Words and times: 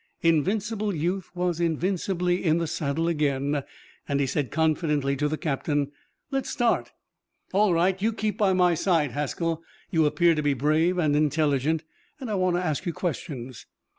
Invincible 0.23 0.95
youth 0.95 1.29
was 1.35 1.59
invincibly 1.59 2.43
in 2.43 2.57
the 2.57 2.65
saddle 2.65 3.07
again, 3.07 3.61
and 4.07 4.19
he 4.19 4.25
said 4.25 4.49
confidently 4.49 5.15
to 5.15 5.27
the 5.27 5.37
captain: 5.37 5.91
"Let's 6.31 6.49
start." 6.49 6.91
"All 7.53 7.71
right. 7.75 8.01
You 8.01 8.11
keep 8.11 8.35
by 8.35 8.53
my 8.53 8.73
side, 8.73 9.11
Haskell. 9.11 9.61
You 9.91 10.07
appear 10.07 10.33
to 10.33 10.41
be 10.41 10.55
brave 10.55 10.97
and 10.97 11.15
intelligent 11.15 11.83
and 12.19 12.31
I 12.31 12.33
want 12.33 12.55
to 12.55 12.65
ask 12.65 12.87
you 12.87 12.93
questions." 12.93 13.67